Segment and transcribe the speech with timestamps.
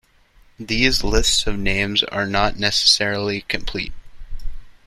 [0.57, 3.93] These lists of names are not necessarily complete.